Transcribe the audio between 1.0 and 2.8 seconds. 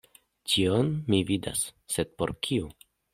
mi vidas..., sed por kiu?